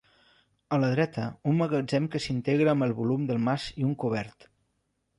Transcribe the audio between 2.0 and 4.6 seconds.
que s'integra amb el volum del mas i un cobert.